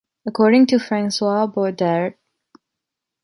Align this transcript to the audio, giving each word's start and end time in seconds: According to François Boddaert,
According 0.25 0.65
to 0.69 0.77
François 0.79 1.45
Boddaert, 1.53 2.15